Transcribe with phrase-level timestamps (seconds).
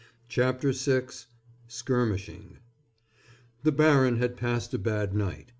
[0.29, 1.09] CHAPTER VI
[1.67, 2.57] SKIRMISHING
[3.61, 5.45] The baron had passed a bad night.